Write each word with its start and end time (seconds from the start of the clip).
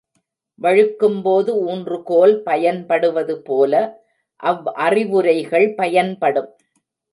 வழுக்கும்போது 0.61 1.51
ஊன்றுகோல் 1.67 2.33
பயன்படுவது 2.41 3.35
போல 3.41 3.73
அவ் 4.43 4.65
அறிவுரைகள் 4.87 5.69
பயன்படும். 5.75 6.51